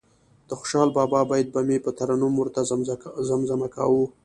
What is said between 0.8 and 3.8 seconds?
بابا بیت به مې په ترنم ورته زمزمه